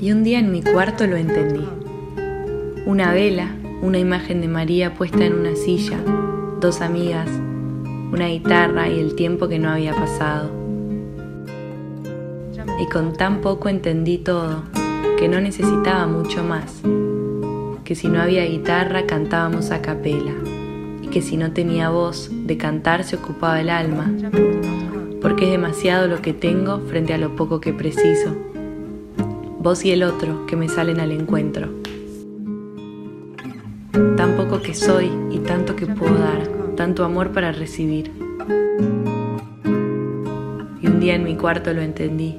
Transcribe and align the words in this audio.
Y 0.00 0.12
un 0.12 0.24
día 0.24 0.38
en 0.38 0.52
mi 0.52 0.62
cuarto 0.62 1.06
lo 1.06 1.16
entendí. 1.16 1.66
Una 2.84 3.12
vela, 3.14 3.56
una 3.80 3.98
imagen 3.98 4.42
de 4.42 4.48
María 4.48 4.92
puesta 4.94 5.24
en 5.24 5.32
una 5.32 5.56
silla, 5.56 5.98
dos 6.60 6.82
amigas, 6.82 7.30
una 8.12 8.28
guitarra 8.28 8.88
y 8.88 9.00
el 9.00 9.14
tiempo 9.14 9.48
que 9.48 9.58
no 9.58 9.70
había 9.70 9.94
pasado. 9.94 10.50
Y 12.78 12.86
con 12.92 13.14
tan 13.14 13.40
poco 13.40 13.70
entendí 13.70 14.18
todo, 14.18 14.64
que 15.18 15.28
no 15.28 15.40
necesitaba 15.40 16.06
mucho 16.06 16.44
más, 16.44 16.82
que 17.84 17.94
si 17.94 18.08
no 18.08 18.20
había 18.20 18.44
guitarra 18.44 19.06
cantábamos 19.06 19.70
a 19.70 19.80
capela, 19.80 20.34
y 21.00 21.08
que 21.08 21.22
si 21.22 21.38
no 21.38 21.52
tenía 21.52 21.88
voz, 21.88 22.30
de 22.30 22.58
cantar 22.58 23.02
se 23.04 23.16
ocupaba 23.16 23.62
el 23.62 23.70
alma, 23.70 24.12
porque 25.22 25.46
es 25.46 25.50
demasiado 25.52 26.06
lo 26.06 26.20
que 26.20 26.34
tengo 26.34 26.80
frente 26.80 27.14
a 27.14 27.18
lo 27.18 27.34
poco 27.34 27.60
que 27.60 27.72
preciso. 27.72 28.36
Vos 29.66 29.84
y 29.84 29.90
el 29.90 30.04
otro 30.04 30.46
que 30.46 30.54
me 30.54 30.68
salen 30.68 31.00
al 31.00 31.10
encuentro. 31.10 31.68
Tan 34.16 34.36
poco 34.36 34.62
que 34.62 34.74
soy 34.74 35.10
y 35.32 35.40
tanto 35.40 35.74
que 35.74 35.86
puedo 35.86 36.14
dar, 36.14 36.46
tanto 36.76 37.04
amor 37.04 37.32
para 37.32 37.50
recibir. 37.50 38.12
Y 40.80 40.86
un 40.86 41.00
día 41.00 41.16
en 41.16 41.24
mi 41.24 41.34
cuarto 41.34 41.72
lo 41.72 41.82
entendí, 41.82 42.38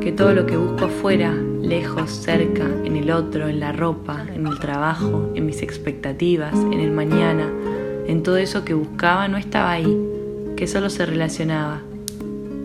que 0.00 0.12
todo 0.12 0.32
lo 0.32 0.46
que 0.46 0.56
busco 0.56 0.84
afuera, 0.84 1.34
lejos, 1.34 2.12
cerca, 2.12 2.64
en 2.84 2.94
el 2.94 3.10
otro, 3.10 3.48
en 3.48 3.58
la 3.58 3.72
ropa, 3.72 4.24
en 4.32 4.46
el 4.46 4.60
trabajo, 4.60 5.32
en 5.34 5.46
mis 5.46 5.62
expectativas, 5.62 6.54
en 6.54 6.78
el 6.78 6.92
mañana, 6.92 7.50
en 8.06 8.22
todo 8.22 8.36
eso 8.36 8.64
que 8.64 8.74
buscaba 8.74 9.26
no 9.26 9.36
estaba 9.36 9.72
ahí, 9.72 9.98
que 10.56 10.68
solo 10.68 10.90
se 10.90 11.06
relacionaba, 11.06 11.80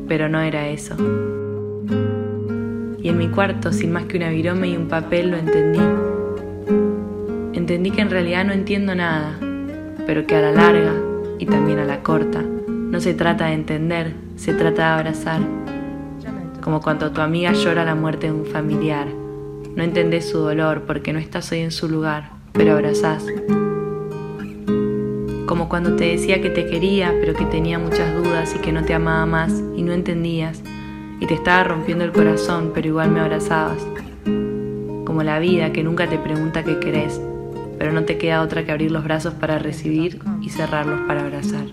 pero 0.08 0.30
no 0.30 0.40
era 0.40 0.70
eso. 0.70 0.96
Y 3.06 3.10
en 3.10 3.20
mi 3.20 3.28
cuarto, 3.28 3.72
sin 3.72 3.92
más 3.92 4.06
que 4.06 4.18
una 4.18 4.30
virome 4.30 4.70
y 4.70 4.76
un 4.76 4.88
papel, 4.88 5.30
lo 5.30 5.38
entendí. 5.38 5.80
Entendí 7.54 7.92
que 7.92 8.02
en 8.02 8.10
realidad 8.10 8.46
no 8.46 8.52
entiendo 8.52 8.96
nada, 8.96 9.38
pero 10.08 10.26
que 10.26 10.36
a 10.36 10.42
la 10.42 10.52
larga, 10.52 10.92
y 11.38 11.46
también 11.46 11.78
a 11.78 11.86
la 11.86 12.02
corta, 12.02 12.42
no 12.42 13.00
se 13.00 13.14
trata 13.14 13.46
de 13.46 13.54
entender, 13.54 14.16
se 14.38 14.56
trata 14.56 14.88
de 14.88 14.94
abrazar. 14.96 15.40
Como 16.64 16.82
cuando 16.82 17.12
tu 17.12 17.22
amiga 17.22 17.54
llora 17.54 17.86
la 17.86 17.94
muerte 17.94 18.26
de 18.26 18.34
un 18.34 18.48
familiar. 18.48 19.06
No 19.76 19.84
entendés 19.84 20.28
su 20.28 20.40
dolor 20.40 20.86
porque 20.88 21.14
no 21.14 21.20
estás 21.20 21.52
hoy 21.52 21.60
en 21.60 21.70
su 21.70 21.88
lugar, 21.88 22.32
pero 22.54 22.72
abrazás 22.72 23.24
como 25.46 25.70
cuando 25.70 25.96
te 25.96 26.06
decía 26.06 26.42
que 26.42 26.50
te 26.50 26.66
quería, 26.66 27.14
pero 27.22 27.34
que 27.34 27.46
tenía 27.46 27.80
muchas 27.80 28.14
dudas 28.16 28.54
y 28.56 28.60
que 28.60 28.72
no 28.72 28.84
te 28.84 28.94
amaba 28.94 29.26
más 29.26 29.64
y 29.76 29.84
no 29.84 29.94
entendías, 29.94 30.62
y 31.20 31.28
te 31.28 31.34
estaba 31.34 31.64
rompiendo 31.64 32.04
el 32.04 32.12
corazón, 32.12 32.72
pero 32.74 32.88
igual 32.88 33.12
me 33.12 33.20
abrazabas. 33.20 33.86
Como 35.06 35.24
la 35.24 35.40
vida 35.40 35.72
que 35.72 35.84
nunca 35.84 36.08
te 36.08 36.18
pregunta 36.18 36.64
qué 36.64 36.80
querés, 36.80 37.22
pero 37.78 37.92
no 37.92 38.04
te 38.04 38.18
queda 38.18 38.42
otra 38.42 38.66
que 38.66 38.72
abrir 38.72 38.92
los 38.92 39.04
brazos 39.04 39.34
para 39.34 39.60
recibir 39.60 40.20
y 40.42 40.50
cerrarlos 40.50 41.02
para 41.08 41.22
abrazar. 41.22 41.66